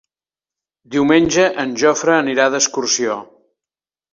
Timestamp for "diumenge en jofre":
0.95-2.15